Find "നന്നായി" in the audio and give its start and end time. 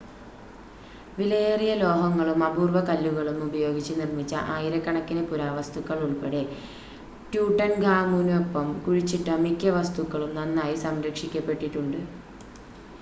10.35-10.77